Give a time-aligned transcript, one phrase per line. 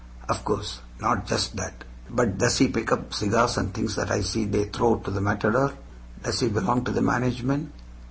[0.27, 1.83] Of course, not just that.
[2.09, 5.21] But does he pick up cigars and things that I see they throw to the
[5.21, 5.73] matador?
[6.23, 7.71] Does he belong to the management?